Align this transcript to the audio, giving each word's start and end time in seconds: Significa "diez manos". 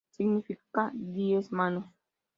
Significa 0.09 0.89
"diez 0.95 1.51
manos". 1.51 1.85